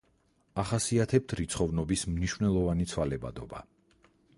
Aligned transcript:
ახასიათებთ 0.61 1.35
რიცხოვნობის 1.41 2.07
მნიშვნელოვანი 2.15 2.93
ცვალებადობა. 2.95 3.67